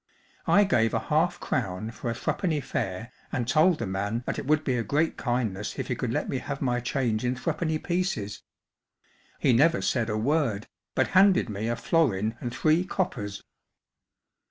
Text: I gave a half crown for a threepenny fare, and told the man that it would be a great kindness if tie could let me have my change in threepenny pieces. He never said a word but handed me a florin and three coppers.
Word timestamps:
I 0.47 0.63
gave 0.63 0.95
a 0.95 0.99
half 1.13 1.39
crown 1.39 1.91
for 1.91 2.09
a 2.09 2.15
threepenny 2.15 2.59
fare, 2.59 3.11
and 3.31 3.47
told 3.47 3.77
the 3.77 3.85
man 3.85 4.23
that 4.25 4.39
it 4.39 4.47
would 4.47 4.63
be 4.63 4.75
a 4.75 4.81
great 4.83 5.15
kindness 5.15 5.77
if 5.77 5.89
tie 5.89 5.93
could 5.93 6.11
let 6.11 6.27
me 6.27 6.39
have 6.39 6.59
my 6.59 6.79
change 6.79 7.23
in 7.23 7.35
threepenny 7.35 7.77
pieces. 7.77 8.41
He 9.37 9.53
never 9.53 9.79
said 9.79 10.09
a 10.09 10.17
word 10.17 10.65
but 10.95 11.09
handed 11.09 11.49
me 11.49 11.67
a 11.67 11.75
florin 11.75 12.35
and 12.41 12.51
three 12.51 12.83
coppers. 12.83 13.43